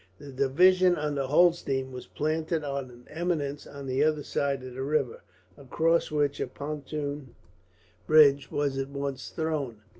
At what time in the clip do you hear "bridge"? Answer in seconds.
8.07-8.49